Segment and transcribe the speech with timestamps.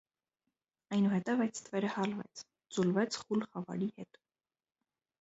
[0.97, 2.43] Այնուհետև, այդ ստվերը հալվեց,
[2.79, 4.25] ձուլվեց խուլ խավարի հետ: